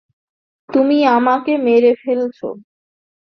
তুমি 0.69 0.97
আমাকে 1.07 1.51
মেরে 1.57 1.91
ফেলছো। 2.03 2.47